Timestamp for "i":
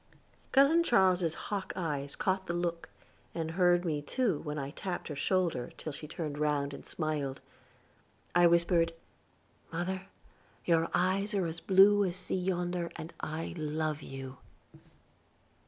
4.57-4.71, 8.33-8.47, 13.19-13.53